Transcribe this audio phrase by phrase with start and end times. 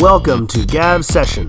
[0.00, 1.48] Welcome to Gav Session.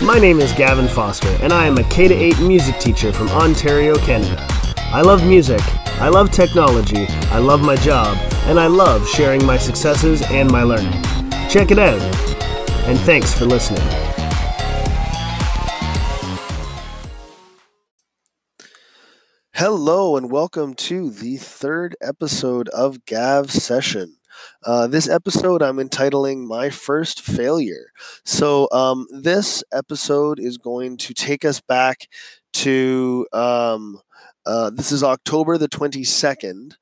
[0.00, 3.96] My name is Gavin Foster, and I am a K 8 music teacher from Ontario,
[3.96, 4.42] Canada.
[4.78, 5.60] I love music,
[6.00, 8.16] I love technology, I love my job,
[8.46, 11.02] and I love sharing my successes and my learning.
[11.50, 12.00] Check it out,
[12.86, 13.86] and thanks for listening.
[19.52, 24.16] Hello, and welcome to the third episode of Gav Session.
[24.64, 27.92] Uh, this episode I'm entitling My First Failure.
[28.24, 32.08] So, um, this episode is going to take us back
[32.54, 34.00] to um,
[34.46, 36.72] uh, this is October the 22nd.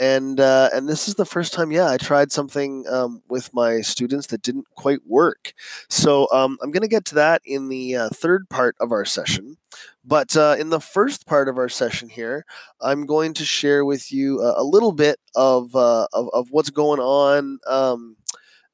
[0.00, 3.80] And uh, and this is the first time, yeah, I tried something um, with my
[3.80, 5.54] students that didn't quite work.
[5.88, 9.04] So um, I'm going to get to that in the uh, third part of our
[9.04, 9.56] session.
[10.04, 12.46] But uh, in the first part of our session here,
[12.80, 16.98] I'm going to share with you a, little bit of, uh, of, of what's going
[16.98, 18.16] on um,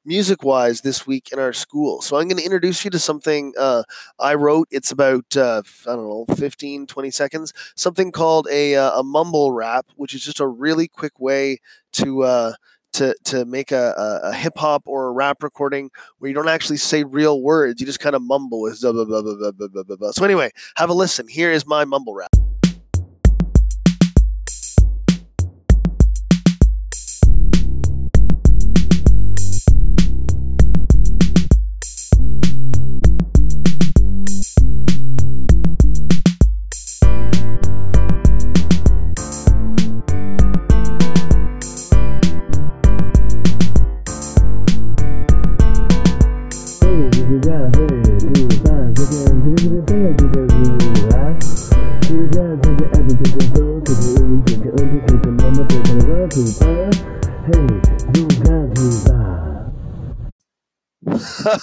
[0.05, 2.01] music wise this week in our school.
[2.01, 3.83] So I'm going to introduce you to something uh,
[4.19, 4.67] I wrote.
[4.71, 7.53] It's about, uh, I don't know, 15, 20 seconds.
[7.75, 11.59] Something called a, uh, a mumble rap, which is just a really quick way
[11.93, 12.23] to.
[12.23, 12.53] Uh,
[12.93, 16.47] to, to make a, a, a hip hop or a rap recording where you don't
[16.47, 18.61] actually say real words, you just kind of mumble.
[18.61, 20.11] With blah blah blah blah blah blah blah.
[20.11, 21.27] So, anyway, have a listen.
[21.27, 22.34] Here is my mumble rap.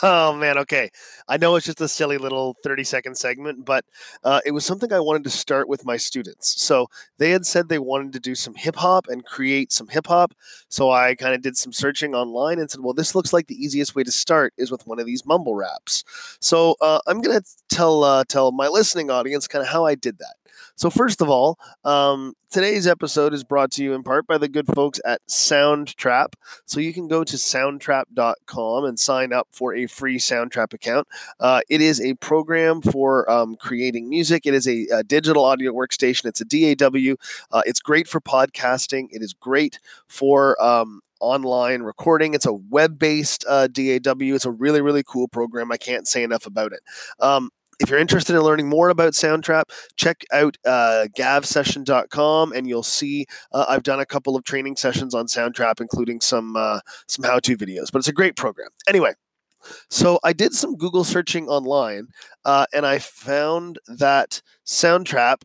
[0.02, 0.90] Oh man, okay.
[1.28, 3.84] I know it's just a silly little 30 second segment, but
[4.24, 6.60] uh, it was something I wanted to start with my students.
[6.60, 6.88] So
[7.18, 10.34] they had said they wanted to do some hip hop and create some hip hop.
[10.68, 13.62] So I kind of did some searching online and said, well, this looks like the
[13.62, 16.04] easiest way to start is with one of these mumble raps.
[16.40, 20.18] So uh, I'm gonna tell uh, tell my listening audience kind of how I did
[20.18, 20.41] that.
[20.82, 24.48] So, first of all, um, today's episode is brought to you in part by the
[24.48, 26.32] good folks at Soundtrap.
[26.66, 31.06] So, you can go to soundtrap.com and sign up for a free Soundtrap account.
[31.38, 35.70] Uh, it is a program for um, creating music, it is a, a, digital audio
[35.70, 37.14] workstation, it's a DAW.
[37.52, 39.78] Uh, it's great for podcasting, it is great
[40.08, 42.34] for um, online recording.
[42.34, 44.34] It's a web based uh, DAW.
[44.34, 45.70] It's a really, really cool program.
[45.70, 46.80] I can't say enough about it.
[47.20, 47.50] Um,
[47.82, 49.64] if you're interested in learning more about Soundtrap,
[49.96, 55.14] check out uh, gavsession.com and you'll see uh, I've done a couple of training sessions
[55.14, 57.90] on Soundtrap, including some uh, some how-to videos.
[57.92, 58.68] But it's a great program.
[58.86, 59.14] Anyway,
[59.90, 62.08] so I did some Google searching online,
[62.44, 65.42] uh, and I found that Soundtrap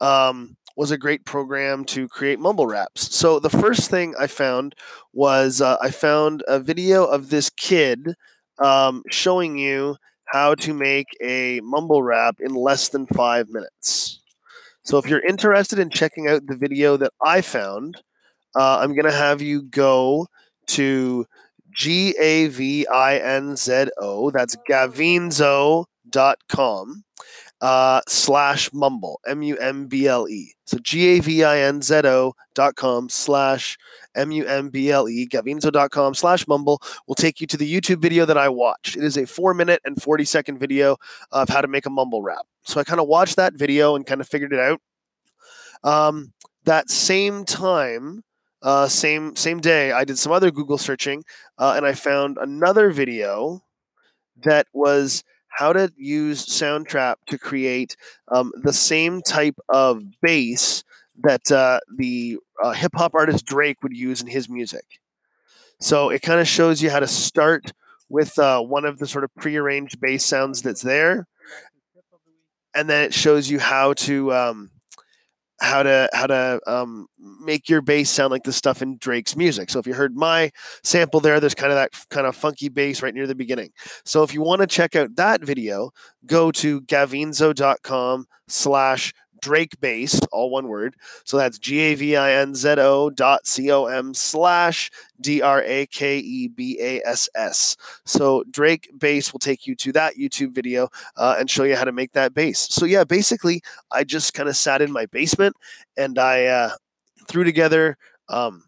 [0.00, 3.14] um, was a great program to create mumble raps.
[3.14, 4.74] So the first thing I found
[5.12, 8.14] was uh, I found a video of this kid
[8.58, 9.96] um, showing you
[10.34, 14.20] how to make a mumble rap in less than five minutes.
[14.82, 18.02] So if you're interested in checking out the video that I found,
[18.56, 20.26] uh, I'm going to have you go
[20.66, 21.24] to
[21.70, 25.86] G A V I N Z O, that's gavinzo.com
[27.60, 30.54] uh, slash mumble, M U M B L E.
[30.66, 33.78] So G A V I N Z O dot com slash
[34.14, 37.98] M U M B L E, gavinzo.com slash mumble will take you to the YouTube
[37.98, 38.96] video that I watched.
[38.96, 40.96] It is a four minute and 40 second video
[41.32, 42.46] of how to make a mumble rap.
[42.64, 44.80] So I kind of watched that video and kind of figured it out.
[45.82, 46.32] Um,
[46.64, 48.24] that same time,
[48.62, 51.24] uh, same same day, I did some other Google searching
[51.58, 53.62] uh, and I found another video
[54.42, 57.96] that was how to use Soundtrap to create
[58.28, 60.82] um, the same type of bass
[61.22, 64.84] that uh, the uh, hip hop artist Drake would use in his music.
[65.80, 67.72] So it kind of shows you how to start
[68.08, 71.26] with uh, one of the sort of prearranged bass sounds that's there,
[72.74, 74.70] and then it shows you how to um,
[75.60, 79.70] how to how to um, make your bass sound like the stuff in Drake's music.
[79.70, 80.50] So if you heard my
[80.82, 83.70] sample there, there's kind of that kind of funky bass right near the beginning.
[84.04, 85.90] So if you want to check out that video,
[86.26, 89.12] go to gavinzo.com slash
[89.44, 90.96] Drake Bass, all one word.
[91.24, 95.42] So that's G A V I N Z O dot C O M slash D
[95.42, 97.76] R A K E B A S S.
[98.06, 100.88] So Drake Bass will take you to that YouTube video
[101.18, 102.58] uh, and show you how to make that bass.
[102.70, 103.60] So yeah, basically,
[103.92, 105.56] I just kind of sat in my basement
[105.94, 106.70] and I uh,
[107.28, 107.98] threw together
[108.30, 108.64] um,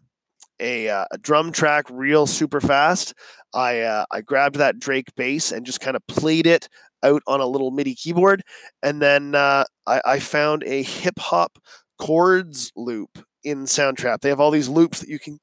[0.59, 3.15] a, uh, a drum track real super fast.
[3.53, 6.69] I uh, I grabbed that Drake bass and just kind of played it
[7.03, 8.43] out on a little MIDI keyboard,
[8.83, 11.57] and then uh, I, I found a hip hop
[11.99, 14.21] chords loop in Soundtrap.
[14.21, 15.39] They have all these loops that you can,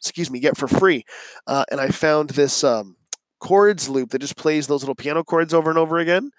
[0.00, 1.04] excuse me, get for free,
[1.46, 2.96] uh, and I found this um,
[3.40, 6.30] chords loop that just plays those little piano chords over and over again,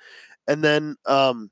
[0.48, 1.50] and then um,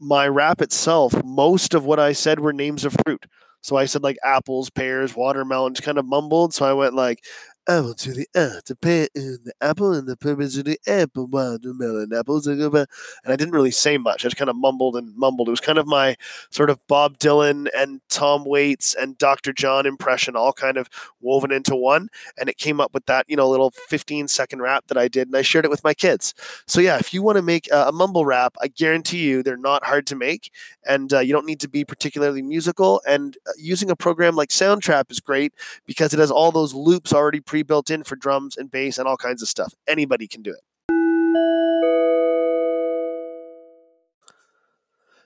[0.00, 3.26] my rap itself, most of what I said were names of fruit.
[3.62, 6.54] So I said like apples, pears, watermelons, kind of mumbled.
[6.54, 7.24] So I went like
[7.68, 11.26] apple to the uh, to pear in the apple and the purpose to the apple,
[11.26, 12.46] watermelon, apples.
[12.46, 12.86] And
[13.26, 14.24] I didn't really say much.
[14.24, 15.48] I just kind of mumbled and mumbled.
[15.48, 16.16] It was kind of my
[16.50, 19.52] sort of Bob Dylan and Tom Waits and Dr.
[19.52, 20.88] John impression all kind of
[21.20, 22.08] woven into one.
[22.38, 25.28] And it came up with that, you know, little 15 second rap that I did.
[25.28, 26.34] And I shared it with my kids.
[26.66, 29.56] So yeah, if you want to make a, a mumble rap, I guarantee you they're
[29.56, 30.50] not hard to make.
[30.86, 33.02] And uh, you don't need to be particularly musical.
[33.06, 35.52] And uh, using a program like Soundtrap is great
[35.84, 39.06] because it has all those loops already pre built in for drums and bass and
[39.08, 39.74] all kinds of stuff.
[39.86, 40.60] Anybody can do it.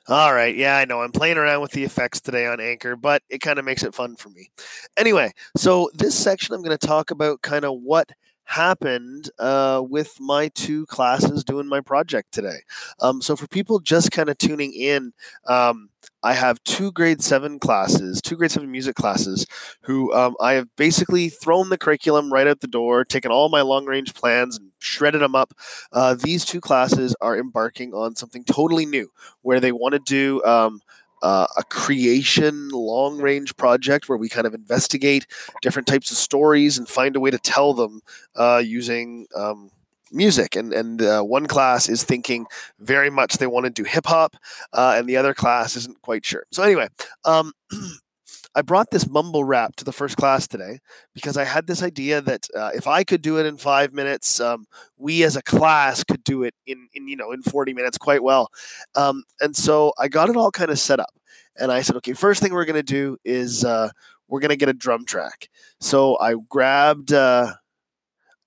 [0.09, 0.57] All right.
[0.57, 1.03] Yeah, I know.
[1.03, 3.95] I'm playing around with the effects today on Anchor, but it kind of makes it
[3.95, 4.51] fun for me.
[4.97, 8.11] Anyway, so this section I'm going to talk about kind of what
[8.51, 12.59] happened uh, with my two classes doing my project today.
[13.01, 15.13] Um, so for people just kind of tuning in,
[15.47, 15.89] um,
[16.23, 19.47] I have two grade seven classes, two grade seven music classes,
[19.83, 23.61] who um, I have basically thrown the curriculum right out the door, taken all my
[23.61, 25.55] long range plans and shredded them up.
[25.93, 29.13] Uh, these two classes are embarking on something totally new
[29.43, 30.81] where they want to do um,
[31.23, 35.27] uh, a creation long range project where we kind of investigate
[35.63, 38.01] different types of stories and find a way to tell them
[38.37, 39.71] uh, using um,
[40.13, 40.57] music.
[40.57, 42.47] And and uh, one class is thinking
[42.79, 44.37] very much they want to do hip hop,
[44.73, 46.45] uh, and the other class isn't quite sure.
[46.53, 46.89] So anyway.
[47.25, 47.53] Um,
[48.55, 50.81] I brought this mumble rap to the first class today
[51.15, 54.41] because I had this idea that uh, if I could do it in five minutes,
[54.41, 54.67] um,
[54.97, 58.23] we as a class could do it in, in you know in 40 minutes quite
[58.23, 58.51] well.
[58.97, 61.15] Um, and so I got it all kind of set up,
[61.57, 63.91] and I said, okay, first thing we're gonna do is uh,
[64.29, 65.49] we're gonna get a drum track.
[65.81, 67.55] So I grabbed uh,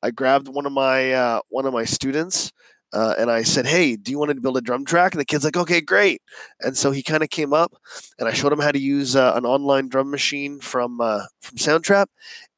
[0.01, 2.51] I grabbed one of my uh, one of my students
[2.94, 5.25] uh, and I said, "Hey, do you want to build a drum track?" And the
[5.25, 6.22] kid's like, "Okay, great."
[6.62, 7.74] And so he kind of came up,
[8.19, 11.57] and I showed him how to use uh, an online drum machine from uh, from
[11.57, 12.07] Soundtrap,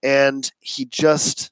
[0.03, 1.51] and he just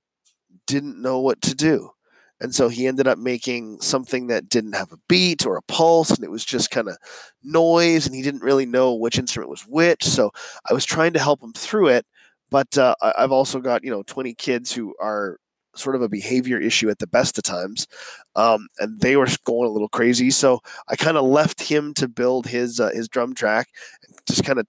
[0.68, 1.92] didn't know what to do.
[2.40, 6.12] And so he ended up making something that didn't have a beat or a pulse,
[6.12, 6.98] and it was just kind of
[7.44, 10.04] noise, and he didn't really know which instrument was which.
[10.04, 10.32] So
[10.70, 12.06] I was trying to help him through it,
[12.52, 15.38] but uh, I've also got you know 20 kids who are
[15.76, 17.88] sort of a behavior issue at the best of times,
[18.36, 20.32] um, and they were going a little crazy.
[20.32, 23.70] So I kind of left him to build his uh, his drum track,
[24.08, 24.68] and just kind of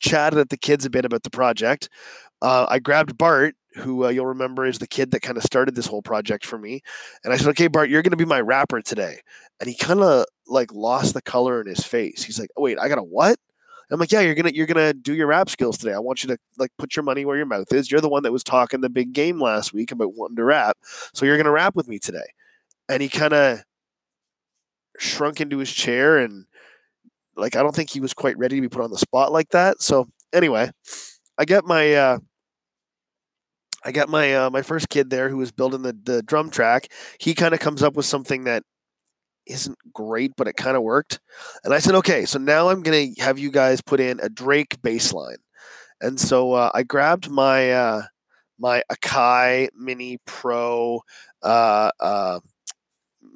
[0.00, 1.88] chatted at the kids a bit about the project.
[2.42, 5.74] Uh, I grabbed Bart, who uh, you'll remember is the kid that kind of started
[5.74, 6.82] this whole project for me,
[7.24, 9.20] and I said, "Okay, Bart, you're going to be my rapper today."
[9.60, 12.24] And he kind of like lost the color in his face.
[12.24, 13.38] He's like, oh, "Wait, I got a what?"
[13.90, 15.92] I'm like, yeah, you're gonna you're gonna do your rap skills today.
[15.92, 17.90] I want you to like put your money where your mouth is.
[17.90, 20.76] You're the one that was talking the big game last week about wanting to rap,
[21.14, 22.26] so you're gonna rap with me today.
[22.88, 23.62] And he kind of
[24.98, 26.46] shrunk into his chair and
[27.36, 29.50] like I don't think he was quite ready to be put on the spot like
[29.50, 29.82] that.
[29.82, 30.70] So anyway,
[31.38, 32.18] I get my uh,
[33.84, 36.88] I got my uh, my first kid there who was building the the drum track.
[37.20, 38.62] He kind of comes up with something that
[39.46, 41.20] isn't great, but it kind of worked.
[41.64, 44.28] And I said, okay, so now I'm going to have you guys put in a
[44.28, 45.36] Drake bass line.
[46.00, 48.02] And so uh, I grabbed my uh,
[48.58, 51.00] my Akai Mini Pro
[51.42, 52.40] uh, uh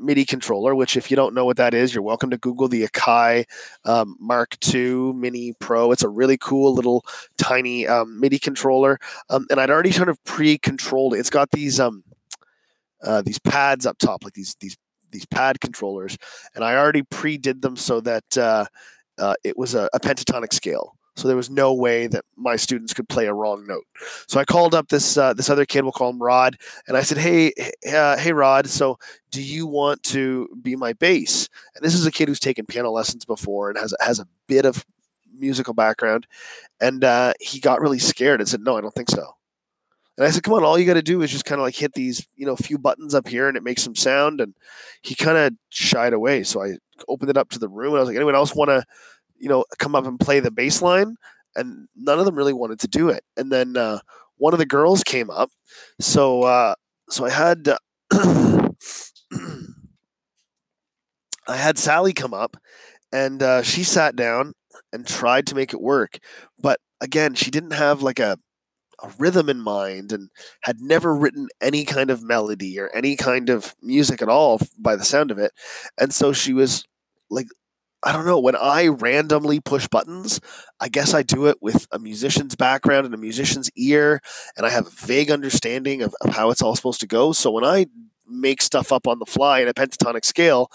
[0.01, 2.87] MIDI controller, which if you don't know what that is, you're welcome to Google the
[2.87, 3.45] Akai
[3.85, 5.93] um, Mark II Mini Pro.
[5.93, 7.05] It's a really cool little
[7.37, 8.99] tiny um, MIDI controller,
[9.29, 11.19] um, and I'd already sort of pre-controlled it.
[11.19, 12.03] It's got these um,
[13.03, 14.77] uh, these pads up top, like these these
[15.11, 16.17] these pad controllers,
[16.55, 18.67] and I already pre-did them so that uh,
[19.19, 20.97] uh, it was a, a, pentatonic scale.
[21.17, 23.85] So there was no way that my students could play a wrong note.
[24.27, 26.57] So I called up this uh, this other kid, we'll call him Rod,
[26.89, 27.53] and I said, "Hey,
[27.93, 28.69] uh, hey, Rod.
[28.69, 28.99] So
[29.31, 32.91] do you want to be my bass?" And this is a kid who's taken piano
[32.91, 34.87] lessons before and has has a bit of
[35.37, 36.27] musical background,
[36.81, 39.35] and uh, he got really scared and said, "No, I don't think so."
[40.21, 41.77] And I said, come on, all you got to do is just kind of like
[41.77, 44.43] hit these, you know, few buttons up here and it makes some sound.
[44.43, 44.53] And
[45.01, 46.43] he kind of shied away.
[46.43, 46.77] So I
[47.09, 48.85] opened it up to the room and I was like, anyone else want to,
[49.39, 51.17] you know, come up and play the bass line?
[51.57, 53.25] And none of them really wanted to do it.
[53.39, 54.01] And then uh,
[54.37, 55.49] one of the girls came up.
[56.01, 56.75] So, uh,
[57.09, 57.79] so I had, uh,
[61.49, 62.59] I had Sally come up
[63.11, 64.53] and uh, she sat down
[64.93, 66.19] and tried to make it work.
[66.61, 68.37] But again, she didn't have like a,
[69.03, 70.31] a rhythm in mind and
[70.63, 74.97] had never written any kind of melody or any kind of music at all by
[74.97, 75.53] the sound of it.
[75.99, 76.85] And so she was
[77.31, 77.47] like,
[78.03, 80.41] I don't know, when I randomly push buttons,
[80.81, 84.23] I guess I do it with a musician's background and a musician's ear,
[84.57, 87.33] and I have a vague understanding of, of how it's all supposed to go.
[87.33, 87.87] So when I
[88.27, 90.71] make stuff up on the fly in a pentatonic scale,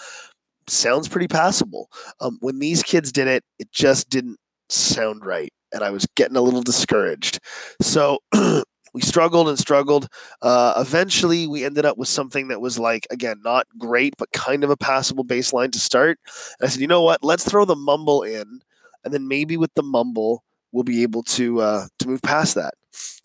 [0.67, 1.89] sounds pretty passable.
[2.19, 4.37] Um, when these kids did it, it just didn't
[4.69, 7.39] sound right and I was getting a little discouraged.
[7.81, 8.19] So
[8.93, 10.07] we struggled and struggled.
[10.41, 14.63] Uh, eventually, we ended up with something that was like, again, not great, but kind
[14.63, 16.17] of a passable bass line to start.
[16.59, 17.23] And I said, you know what?
[17.23, 18.61] Let's throw the mumble in,
[19.03, 22.73] and then maybe with the mumble, we'll be able to uh, to move past that.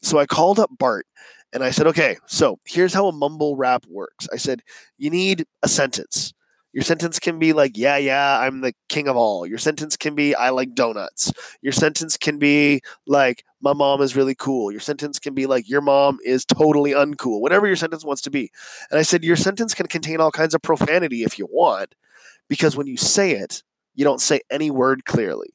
[0.02, 1.06] So I called up Bart.
[1.52, 4.28] And I said, okay, so here's how a mumble rap works.
[4.32, 4.62] I said,
[4.98, 6.32] you need a sentence.
[6.72, 9.44] Your sentence can be like, yeah, yeah, I'm the king of all.
[9.44, 11.32] Your sentence can be, I like donuts.
[11.62, 14.70] Your sentence can be like, my mom is really cool.
[14.70, 17.40] Your sentence can be like, your mom is totally uncool.
[17.40, 18.52] Whatever your sentence wants to be.
[18.90, 21.96] And I said, your sentence can contain all kinds of profanity if you want,
[22.48, 23.64] because when you say it,
[23.96, 25.48] you don't say any word clearly.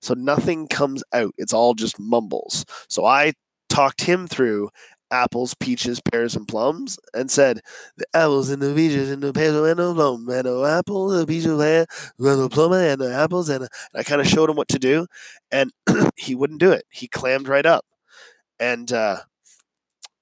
[0.00, 1.34] So nothing comes out.
[1.36, 2.64] It's all just mumbles.
[2.88, 3.32] So I
[3.68, 4.70] talked him through
[5.10, 7.60] apples, peaches, pears, and plums, and said,
[7.96, 11.26] The apples and the peaches and the pears and the plum, and the apple, the
[11.26, 11.86] peaches, and
[12.18, 13.48] the plum, and the apples.
[13.48, 15.06] And, I kind of showed him what to do,
[15.50, 15.72] and
[16.16, 16.84] he wouldn't do it.
[16.90, 17.84] He clammed right up.
[18.58, 19.20] And, uh,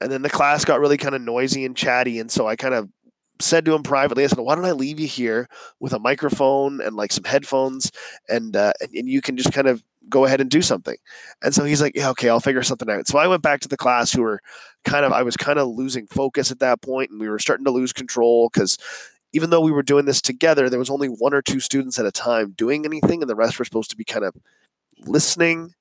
[0.00, 2.18] and then the class got really kind of noisy and chatty.
[2.20, 2.88] And so I kind of
[3.40, 5.48] said to him privately, I said, why don't I leave you here
[5.80, 7.90] with a microphone and like some headphones
[8.28, 10.96] and, uh, and, and you can just kind of go ahead and do something.
[11.42, 13.06] And so he's like, yeah, okay, I'll figure something out.
[13.06, 14.40] So I went back to the class who were
[14.84, 17.64] kind of, I was kind of losing focus at that point and we were starting
[17.64, 18.78] to lose control because
[19.32, 22.06] even though we were doing this together, there was only one or two students at
[22.06, 24.34] a time doing anything and the rest were supposed to be kind of
[25.06, 25.74] listening.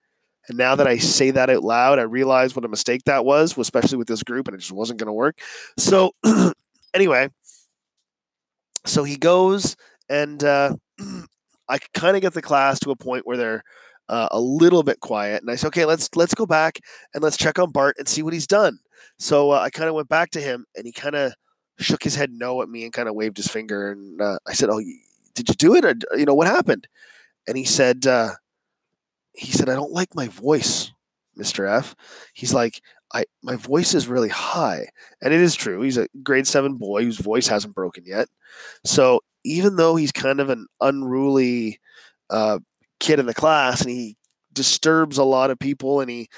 [0.49, 3.57] And now that I say that out loud, I realize what a mistake that was,
[3.57, 5.39] especially with this group, and it just wasn't going to work.
[5.77, 6.13] So,
[6.93, 7.29] anyway,
[8.85, 9.75] so he goes
[10.09, 10.75] and uh,
[11.69, 13.63] I kind of get the class to a point where they're
[14.09, 16.79] uh, a little bit quiet, and I said, "Okay, let's let's go back
[17.13, 18.79] and let's check on Bart and see what he's done."
[19.19, 21.33] So uh, I kind of went back to him, and he kind of
[21.79, 23.91] shook his head no at me and kind of waved his finger.
[23.91, 24.81] And uh, I said, "Oh,
[25.35, 25.85] did you do it?
[25.85, 26.87] Or you know what happened?"
[27.47, 28.31] And he said, uh,
[29.33, 30.91] "He said I don't like my voice,
[31.35, 31.95] Mister F."
[32.33, 32.81] He's like,
[33.13, 34.89] "I my voice is really high,"
[35.21, 35.81] and it is true.
[35.81, 38.27] He's a grade seven boy whose voice hasn't broken yet.
[38.85, 41.79] So even though he's kind of an unruly
[42.29, 42.59] uh,
[42.99, 44.17] kid in the class and he
[44.53, 46.29] disturbs a lot of people and he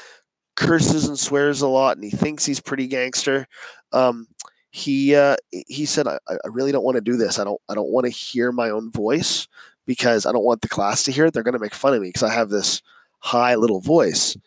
[0.55, 3.47] curses and swears a lot and he thinks he's pretty gangster.
[3.91, 4.27] Um,
[4.71, 7.39] he uh, he said, I, I really don't want to do this.
[7.39, 9.47] I don't I don't want to hear my own voice
[9.85, 11.33] because I don't want the class to hear it.
[11.33, 12.81] They're going to make fun of me because I have this
[13.19, 14.37] high little voice.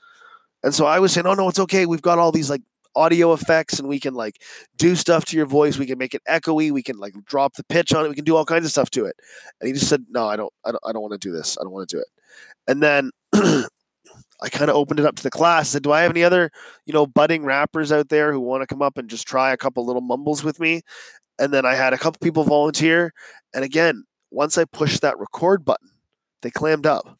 [0.62, 1.86] And so I was saying, oh no, it's okay.
[1.86, 2.62] We've got all these like
[2.94, 4.42] audio effects and we can like
[4.76, 5.78] do stuff to your voice.
[5.78, 6.70] We can make it echoey.
[6.70, 8.08] We can like drop the pitch on it.
[8.08, 9.16] We can do all kinds of stuff to it.
[9.60, 11.56] And he just said, no, I don't, I don't, I don't want to do this.
[11.58, 12.08] I don't want to do it.
[12.66, 13.10] And then
[14.42, 15.70] I kind of opened it up to the class.
[15.70, 16.50] said, do I have any other,
[16.84, 19.56] you know, budding rappers out there who want to come up and just try a
[19.56, 20.82] couple little mumbles with me?
[21.38, 23.12] And then I had a couple people volunteer.
[23.54, 25.90] And again, once I pushed that record button,
[26.42, 27.18] they clammed up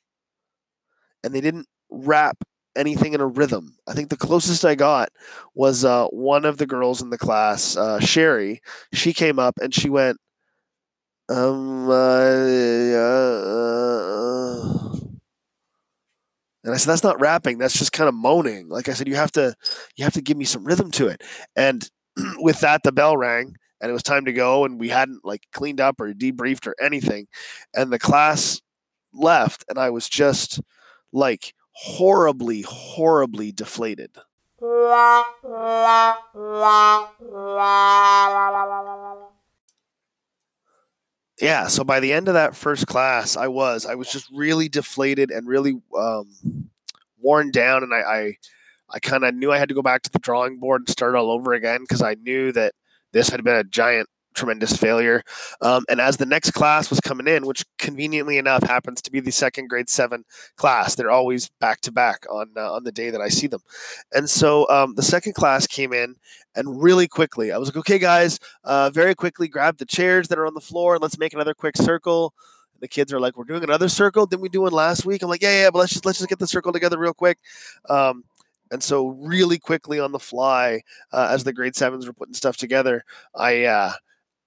[1.23, 2.37] and they didn't rap
[2.77, 3.77] anything in a rhythm.
[3.87, 5.11] I think the closest I got
[5.55, 8.61] was uh, one of the girls in the class, uh, Sherry.
[8.93, 10.19] She came up and she went,
[11.29, 13.63] um, uh, uh,
[16.65, 17.59] and I said, "That's not rapping.
[17.59, 19.55] That's just kind of moaning." Like I said, you have to,
[19.97, 21.23] you have to give me some rhythm to it.
[21.57, 21.89] And
[22.39, 24.65] with that, the bell rang, and it was time to go.
[24.65, 27.27] And we hadn't like cleaned up or debriefed or anything,
[27.75, 28.61] and the class
[29.13, 30.61] left, and I was just
[31.13, 34.11] like horribly, horribly deflated.
[41.41, 44.69] Yeah, so by the end of that first class, I was I was just really
[44.69, 46.71] deflated and really um,
[47.19, 48.37] worn down, and I I,
[48.91, 51.17] I kind of knew I had to go back to the drawing board and start
[51.17, 52.75] all over again because I knew that
[53.13, 55.23] this had been a giant tremendous failure.
[55.61, 59.21] Um, and as the next class was coming in, which conveniently enough happens to be
[59.21, 60.25] the second grade seven
[60.57, 63.63] class, they're always back to back on uh, on the day that I see them.
[64.13, 66.17] And so um, the second class came in,
[66.55, 70.39] and really quickly, I was like, "Okay, guys, uh, very quickly, grab the chairs that
[70.39, 70.95] are on the floor.
[70.95, 72.35] and Let's make another quick circle."
[72.81, 74.27] The kids are like, "We're doing another circle.
[74.27, 76.29] Didn't we do one last week?" I'm like, "Yeah, yeah, but let's just let's just
[76.29, 77.39] get the circle together real quick."
[77.89, 78.25] Um,
[78.73, 80.81] and so, really quickly on the fly,
[81.13, 83.93] uh, as the grade sevens were putting stuff together, I uh,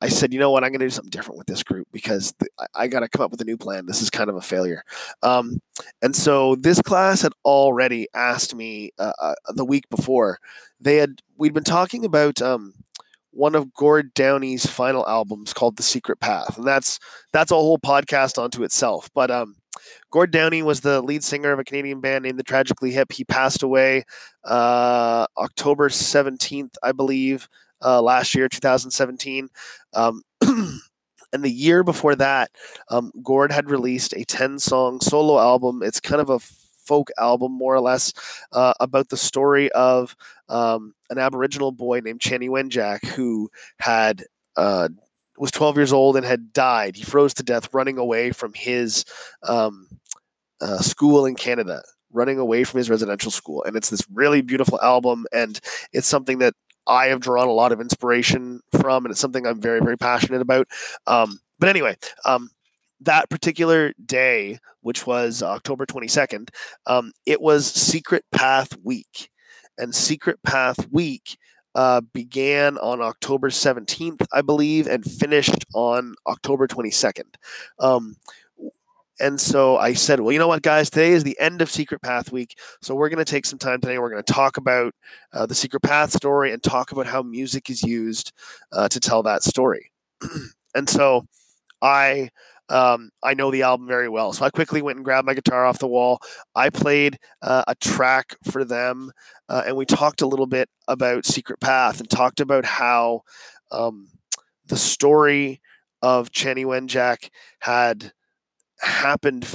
[0.01, 2.33] I said, you know what, I'm going to do something different with this group because
[2.33, 3.85] th- I, got to come up with a new plan.
[3.85, 4.83] This is kind of a failure.
[5.23, 5.61] Um,
[6.01, 10.39] and so this class had already asked me uh, uh, the week before.
[10.79, 12.73] They had we'd been talking about um,
[13.31, 16.99] one of Gord Downie's final albums called The Secret Path, and that's
[17.31, 19.09] that's a whole podcast onto itself.
[19.13, 19.55] But um,
[20.11, 23.11] Gord Downie was the lead singer of a Canadian band named The Tragically Hip.
[23.11, 24.03] He passed away
[24.43, 27.49] uh, October 17th, I believe,
[27.84, 29.50] uh, last year, 2017.
[29.94, 32.51] Um, and the year before that,
[32.89, 35.82] um, Gord had released a 10 song solo album.
[35.84, 38.13] It's kind of a folk album, more or less,
[38.51, 40.15] uh, about the story of
[40.50, 44.25] um, an Aboriginal boy named Chanie Wenjack who had.
[44.55, 44.89] Uh,
[45.38, 46.96] was 12 years old and had died.
[46.96, 49.03] He froze to death running away from his
[49.44, 49.89] um,
[50.62, 53.63] uh, school in Canada, running away from his residential school.
[53.63, 55.60] And it's this really beautiful album, and
[55.91, 56.53] it's something that
[56.88, 60.42] I have drawn a lot of inspiration from, and it's something I'm very, very passionate
[60.42, 60.68] about.
[61.08, 62.50] Um, but anyway, um,
[63.01, 66.50] that particular day, which was October 22nd,
[66.88, 69.30] um, it was Secret Path Week.
[69.77, 71.38] And Secret Path Week
[71.75, 77.36] uh, began on October 17th, I believe, and finished on October 22nd.
[79.19, 82.01] And so I said, well, you know what, guys, today is the end of Secret
[82.01, 82.57] Path Week.
[82.81, 83.98] So we're going to take some time today.
[83.98, 84.93] We're going to talk about
[85.31, 88.34] uh, the Secret Path story and talk about how music is used
[88.72, 89.91] uh, to tell that story.
[90.75, 91.27] and so
[91.81, 92.29] I.
[92.67, 94.34] Um, I know the album very well.
[94.34, 96.17] So I quickly went and grabbed my guitar off the wall.
[96.55, 99.12] I played uh, a track for them,
[99.48, 103.22] uh, and we talked a little bit about Secret Path and talked about how
[103.72, 104.07] um,
[104.65, 105.62] the story
[106.01, 107.29] of Chanie Wenjack
[107.60, 108.13] had
[108.82, 109.46] happened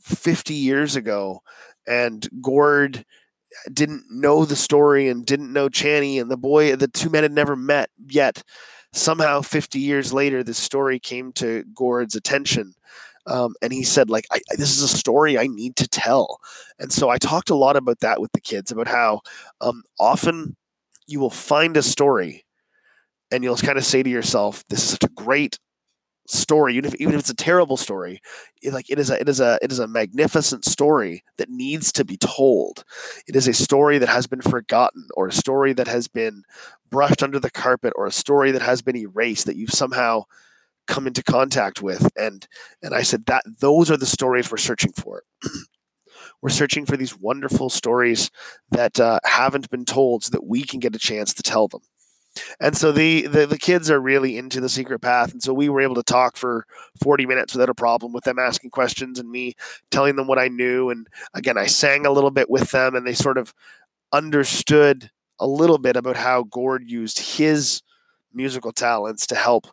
[0.00, 1.40] 50 years ago
[1.86, 3.04] and Gord
[3.72, 7.32] didn't know the story and didn't know Chanie and the boy the two men had
[7.32, 8.42] never met yet.
[8.92, 12.74] Somehow 50 years later this story came to Gord's attention
[13.26, 16.38] um, and he said like this is a story i need to tell.
[16.78, 19.20] And so i talked a lot about that with the kids about how
[19.60, 20.56] um, often
[21.06, 22.44] you will find a story
[23.30, 25.58] and you'll kind of say to yourself this is such a great
[26.30, 28.20] story, even if, even if it's a terrible story,
[28.62, 31.92] it, like it is a it is a it is a magnificent story that needs
[31.92, 32.84] to be told.
[33.26, 36.44] It is a story that has been forgotten, or a story that has been
[36.88, 40.24] brushed under the carpet, or a story that has been erased that you've somehow
[40.86, 42.10] come into contact with.
[42.16, 42.46] And
[42.82, 45.22] and I said that those are the stories we're searching for.
[46.42, 48.30] we're searching for these wonderful stories
[48.70, 51.82] that uh, haven't been told, so that we can get a chance to tell them
[52.60, 55.32] and so the, the the kids are really into the secret path.
[55.32, 56.66] And so we were able to talk for
[57.02, 59.54] 40 minutes without a problem with them asking questions and me
[59.90, 60.90] telling them what i knew.
[60.90, 63.54] And again i sang a little bit with them and they sort of
[64.12, 67.82] understood a little bit about how gord used his
[68.32, 69.66] musical talents to help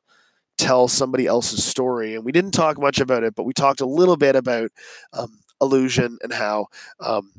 [0.57, 2.15] tell somebody else's story.
[2.15, 4.71] And we didn't talk much about it but we talked a little bit about
[5.13, 6.67] um, illusion and how
[6.99, 7.31] um,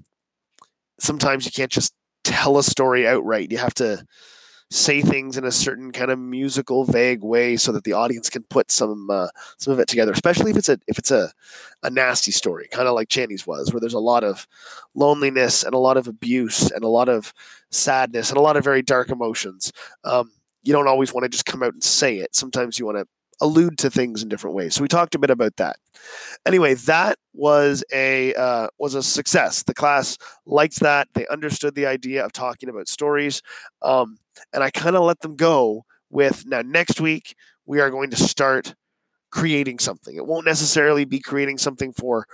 [1.00, 3.50] sometimes you can't just tell a story outright.
[3.50, 4.04] You have to
[4.70, 8.42] say things in a certain kind of musical vague way so that the audience can
[8.44, 11.32] put some uh, some of it together especially if it's a if it's a,
[11.82, 14.46] a nasty story kind of like Chanie's was where there's a lot of
[14.94, 17.32] loneliness and a lot of abuse and a lot of
[17.70, 19.72] sadness and a lot of very dark emotions
[20.04, 20.30] um,
[20.62, 23.06] you don't always want to just come out and say it sometimes you want to
[23.40, 24.74] allude to things in different ways.
[24.74, 25.76] So we talked a bit about that.
[26.46, 29.62] Anyway, that was a uh, was a success.
[29.62, 31.08] The class liked that.
[31.14, 33.42] They understood the idea of talking about stories,
[33.82, 34.18] um,
[34.52, 36.62] and I kind of let them go with now.
[36.62, 37.34] Next week
[37.66, 38.74] we are going to start
[39.30, 40.16] creating something.
[40.16, 42.26] It won't necessarily be creating something for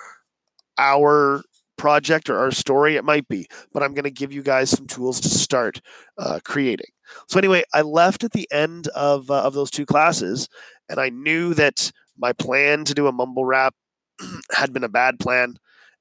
[0.78, 1.42] our
[1.76, 2.96] project or our story.
[2.96, 5.80] It might be, but I'm going to give you guys some tools to start
[6.18, 6.86] uh, creating.
[7.28, 10.48] So anyway, I left at the end of uh, of those two classes,
[10.88, 13.74] and I knew that my plan to do a mumble rap
[14.52, 15.56] had been a bad plan,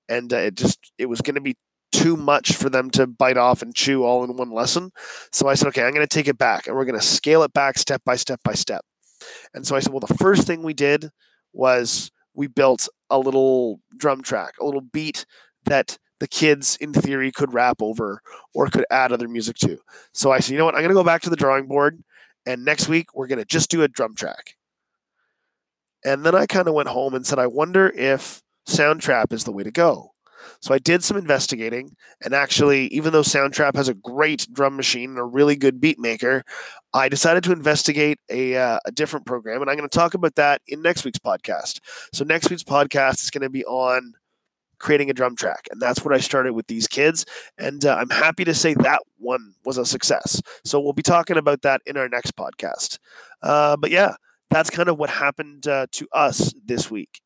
[0.08, 1.56] and uh, it just it was going to be
[1.94, 4.92] too much for them to bite off and chew all in one lesson.
[5.32, 7.44] So I said, okay, I'm going to take it back, and we're going to scale
[7.44, 8.84] it back step by step by step.
[9.54, 11.12] And so I said, well, the first thing we did
[11.54, 15.26] was we built a little drum track, a little beat
[15.66, 18.22] that the kids in theory could rap over
[18.54, 19.80] or could add other music to.
[20.14, 20.76] So I said, you know what?
[20.76, 22.04] I'm going to go back to the drawing board
[22.46, 24.56] and next week we're going to just do a drum track.
[26.06, 29.52] And then I kind of went home and said, I wonder if Soundtrap is the
[29.52, 30.13] way to go.
[30.60, 35.12] So I did some investigating, and actually, even though Soundtrap has a great drum machine
[35.12, 36.44] and a really good beat maker,
[36.94, 40.36] I decided to investigate a, uh, a different program, and I'm going to talk about
[40.36, 41.80] that in next week's podcast.
[42.14, 44.14] So next week's podcast is going to be on
[44.84, 45.68] creating a drum track.
[45.72, 47.26] And that's what I started with these kids.
[47.58, 50.42] And uh, I'm happy to say that one was a success.
[50.66, 53.00] So we'll be talking about that in our next podcast.
[53.42, 54.16] Uh, but yeah,
[54.50, 57.22] that's kind of what happened uh, to us this week.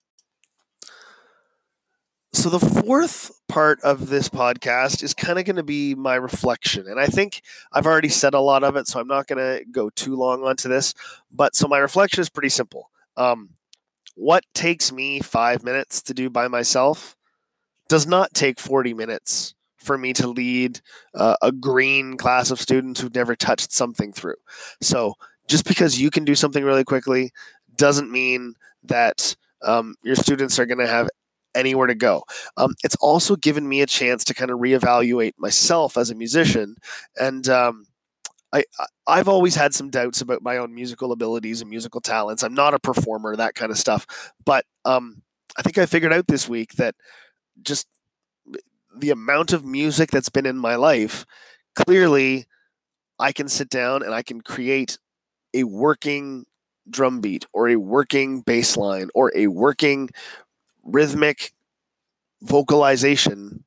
[2.33, 6.87] So, the fourth part of this podcast is kind of going to be my reflection.
[6.87, 9.65] And I think I've already said a lot of it, so I'm not going to
[9.65, 10.93] go too long onto this.
[11.31, 12.89] But so, my reflection is pretty simple.
[13.15, 13.51] Um,
[14.15, 17.15] what takes me five minutes to do by myself
[17.87, 20.81] does not take 40 minutes for me to lead
[21.15, 24.35] uh, a green class of students who've never touched something through.
[24.81, 25.13] So,
[25.47, 27.31] just because you can do something really quickly
[27.77, 31.09] doesn't mean that um, your students are going to have
[31.55, 32.23] anywhere to go.
[32.57, 36.75] Um, it's also given me a chance to kind of reevaluate myself as a musician,
[37.19, 37.87] and um,
[38.53, 38.63] I
[39.05, 42.43] I've always had some doubts about my own musical abilities and musical talents.
[42.43, 44.05] I'm not a performer, that kind of stuff,
[44.45, 45.21] but um,
[45.57, 46.95] I think I figured out this week that
[47.61, 47.87] just
[48.95, 51.25] the amount of music that's been in my life,
[51.75, 52.47] clearly,
[53.19, 54.97] I can sit down and I can create
[55.53, 56.45] a working
[56.89, 60.09] drum beat or a working bass line or a working
[60.87, 61.51] rhythmic
[62.41, 63.65] vocalization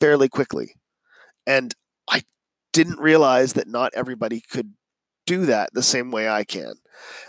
[0.00, 0.74] fairly quickly.
[1.46, 1.74] And
[2.08, 2.22] I
[2.72, 4.72] didn't realize that not everybody could
[5.26, 6.74] do that the same way I can.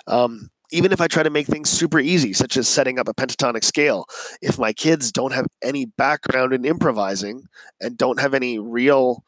[0.08, 3.14] Um, even if I try to make things super easy, such as setting up a
[3.14, 4.06] pentatonic scale,
[4.42, 7.44] if my kids don't have any background in improvising
[7.80, 9.24] and don't have any real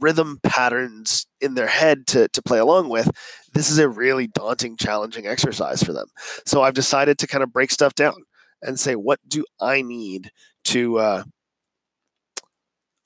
[0.00, 3.10] rhythm patterns in their head to, to play along with,
[3.56, 6.08] this is a really daunting, challenging exercise for them.
[6.44, 8.24] So I've decided to kind of break stuff down
[8.60, 10.30] and say, what do I need
[10.64, 11.24] to, uh,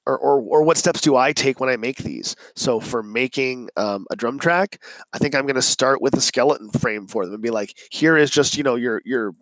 [0.06, 2.34] or, or, or what steps do I take when I make these?
[2.56, 4.82] So for making um, a drum track,
[5.12, 7.76] I think I'm going to start with a skeleton frame for them and be like,
[7.92, 9.32] here is just you know your your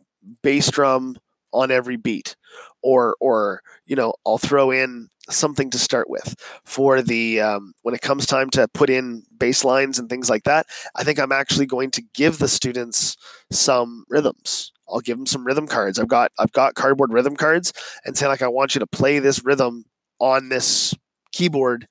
[0.42, 1.16] bass drum
[1.52, 2.36] on every beat,
[2.82, 6.34] or or you know I'll throw in something to start with.
[6.64, 10.42] For the um, when it comes time to put in bass lines and things like
[10.42, 13.16] that i think i'm actually going to give the students
[13.50, 14.72] some rhythms.
[14.88, 15.98] I'll give them some rhythm cards.
[15.98, 17.72] I've got i've got cardboard rhythm cards
[18.04, 19.84] and say like i want you to play this rhythm
[20.18, 20.94] on this
[21.32, 21.86] keyboard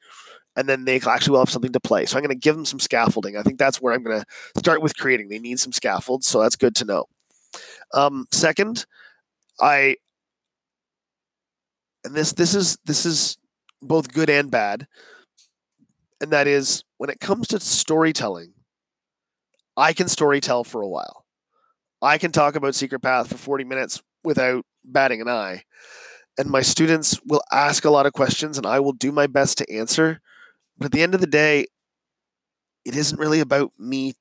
[0.56, 2.06] and then they actually will have something to play.
[2.06, 3.38] So i'm going to give them some scaffolding.
[3.38, 5.30] I think that's where i'm going to start with creating.
[5.30, 7.06] They need some scaffolds so that's good to know.
[7.93, 8.86] Um, second
[9.60, 9.95] i
[12.07, 13.37] and this this is this is
[13.81, 14.87] both good and bad.
[16.21, 18.53] And that is when it comes to storytelling
[19.75, 21.25] i can storytell for a while.
[22.01, 25.63] I can talk about secret path for 40 minutes without batting an eye.
[26.37, 29.57] And my students will ask a lot of questions and i will do my best
[29.59, 30.19] to answer.
[30.77, 31.67] But at the end of the day
[32.85, 34.13] it isn't really about me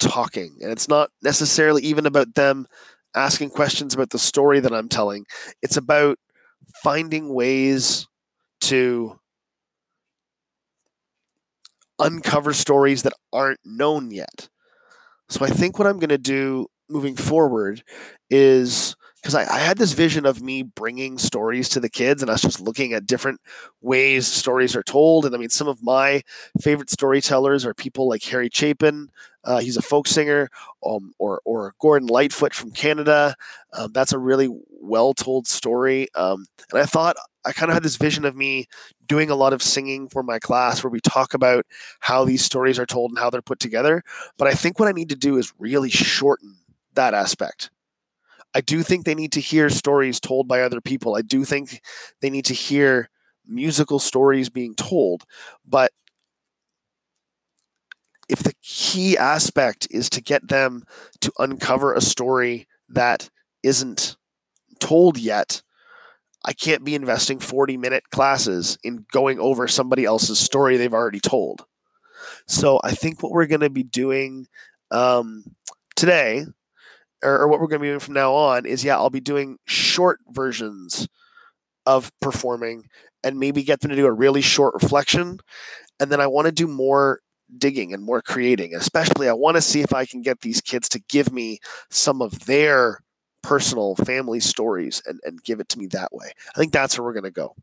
[0.00, 0.56] talking.
[0.62, 2.66] And it's not necessarily even about them
[3.14, 5.26] asking questions about the story that i'm telling.
[5.62, 6.18] It's about
[6.84, 8.06] finding ways
[8.60, 9.18] to
[11.98, 14.48] uncover stories that aren't known yet.
[15.28, 17.82] So I think what I'm going to do moving forward
[18.28, 22.30] is because I, I, had this vision of me bringing stories to the kids and
[22.30, 23.40] us just looking at different
[23.80, 25.24] ways stories are told.
[25.24, 26.20] And I mean, some of my
[26.60, 29.08] favorite storytellers are people like Harry Chapin.
[29.44, 30.48] Uh, he's a folk singer,
[30.84, 33.34] um, or or Gordon Lightfoot from Canada.
[33.72, 34.48] Um, that's a really
[34.80, 36.08] well told story.
[36.14, 38.66] Um, and I thought I kind of had this vision of me
[39.06, 41.66] doing a lot of singing for my class where we talk about
[42.00, 44.02] how these stories are told and how they're put together.
[44.38, 46.56] But I think what I need to do is really shorten
[46.94, 47.70] that aspect
[48.54, 51.16] I do think they need to hear stories told by other people.
[51.16, 51.82] I do think
[52.20, 53.10] they need to hear
[53.46, 55.24] musical stories being told.
[55.66, 55.92] But
[58.28, 60.84] if the key aspect is to get them
[61.20, 63.30] to uncover a story that
[63.62, 64.16] isn't
[64.80, 65.62] told yet,
[66.44, 71.20] I can't be investing 40 minute classes in going over somebody else's story they've already
[71.20, 71.64] told.
[72.46, 74.46] So I think what we're going to be doing
[74.90, 75.44] um,
[75.96, 76.44] today
[77.22, 79.20] or, or what we're going to be doing from now on is yeah, I'll be
[79.20, 81.08] doing short versions
[81.86, 82.88] of performing
[83.22, 85.38] and maybe get them to do a really short reflection.
[85.98, 87.20] And then I want to do more
[87.58, 88.74] digging and more creating.
[88.74, 91.58] especially, I want to see if I can get these kids to give me
[91.90, 93.00] some of their
[93.42, 96.32] personal family stories and, and give it to me that way.
[96.54, 97.54] I think that's where we're going to go.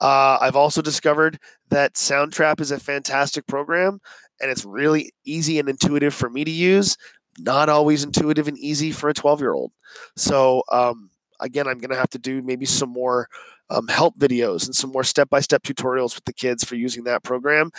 [0.00, 4.00] Uh, I've also discovered that Soundtrap is a fantastic program
[4.40, 6.96] and it's really easy and intuitive for me to use
[7.38, 9.72] not always intuitive and easy for a 12 year old.
[10.16, 13.28] So, um, again, I'm going to have to do maybe some more
[13.70, 17.04] um, help videos and some more step by step tutorials with the kids for using
[17.04, 17.70] that program.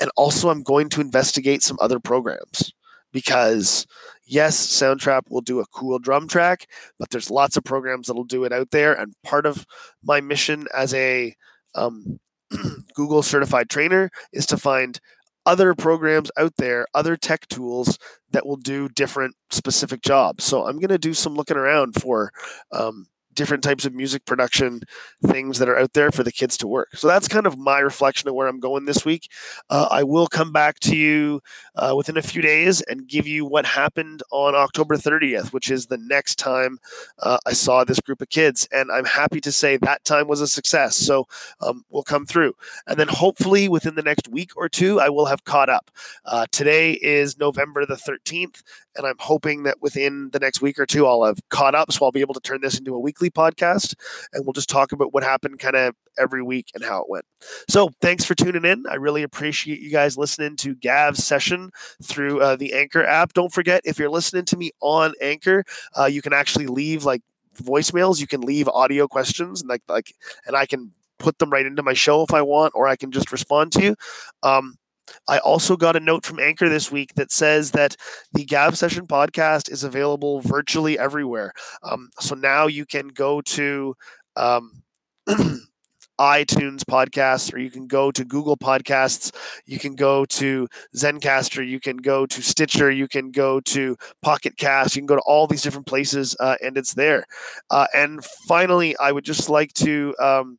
[0.00, 2.72] And also, I'm going to investigate some other programs
[3.12, 3.86] because,
[4.24, 6.66] yes, Soundtrap will do a cool drum track,
[6.98, 8.94] but there's lots of programs that'll do it out there.
[8.94, 9.66] And part of
[10.02, 11.34] my mission as a
[11.74, 12.18] um,
[12.94, 15.00] Google certified trainer is to find
[15.46, 17.98] other programs out there, other tech tools
[18.30, 20.44] that will do different specific jobs.
[20.44, 22.32] So I'm going to do some looking around for
[22.72, 24.82] um, different types of music production
[25.24, 26.96] things that are out there for the kids to work.
[26.96, 29.30] So that's kind of my reflection of where I'm going this week.
[29.68, 31.40] Uh, I will come back to you
[31.74, 35.86] uh, within a few days and give you what happened on October 30th, which is
[35.86, 36.78] the next time
[37.18, 38.66] uh, I saw this group of kids.
[38.72, 40.96] And I'm happy to say that time was a success.
[40.96, 41.26] So
[41.60, 42.54] um, we'll come through.
[42.86, 45.90] And then hopefully within the next week or two, I will have caught up.
[46.24, 48.62] Uh, today is November the 13th,
[48.96, 51.92] and I'm hoping that within the next week or two, I'll have caught up.
[51.92, 53.94] So I'll be able to turn this into a weekly podcast
[54.32, 57.24] and we'll just talk about what happened kind of every week and how it went.
[57.68, 58.84] So thanks for tuning in.
[58.90, 61.70] I really appreciate you guys listening to Gav's session
[62.02, 63.32] through uh, the Anchor app.
[63.32, 65.64] Don't forget, if you're listening to me on Anchor,
[65.98, 67.22] uh, you can actually leave like
[67.60, 68.20] voicemails.
[68.20, 70.14] You can leave audio questions and like like,
[70.46, 73.10] and I can put them right into my show if I want, or I can
[73.10, 73.96] just respond to you.
[74.42, 74.76] Um,
[75.28, 77.96] I also got a note from Anchor this week that says that
[78.32, 81.52] the Gav Session podcast is available virtually everywhere.
[81.82, 83.94] Um, so now you can go to
[84.36, 84.82] um,
[86.20, 91.80] iTunes podcasts, or you can go to Google Podcasts, you can go to Zencaster, you
[91.80, 95.46] can go to Stitcher, you can go to Pocket Cast, you can go to all
[95.46, 97.24] these different places, uh, and it's there.
[97.70, 100.58] Uh, and finally, I would just like to um,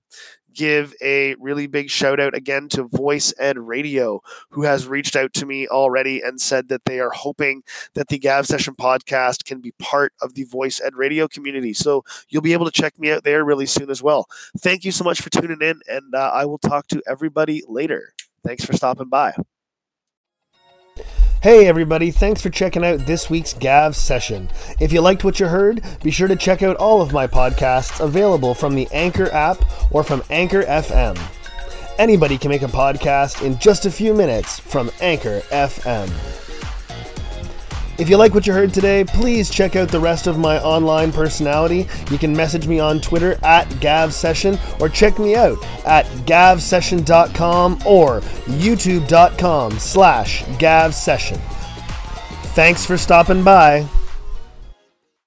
[0.54, 5.34] give a really big shout out again to Voice Ed Radio, who has reached out
[5.34, 9.62] to me already and said that they are hoping that the Gav Session podcast can
[9.62, 11.74] be part of the Voice Ed Radio community.
[11.74, 14.28] So you'll be able to check me out there really soon as well.
[14.58, 18.14] Thank you so much for tuning in, and uh, I will talk to everybody later.
[18.44, 19.34] Thanks for stopping by.
[21.42, 24.48] Hey everybody, thanks for checking out this week's Gav session.
[24.80, 28.00] If you liked what you heard, be sure to check out all of my podcasts
[28.00, 29.58] available from the Anchor app
[29.92, 31.20] or from Anchor FM.
[31.98, 36.41] Anybody can make a podcast in just a few minutes from Anchor FM.
[38.02, 41.12] If you like what you heard today, please check out the rest of my online
[41.12, 41.88] personality.
[42.10, 48.22] You can message me on Twitter at GavSession or check me out at gavsession.com or
[48.22, 51.38] youtube.com slash gavsession.
[52.56, 53.88] Thanks for stopping by.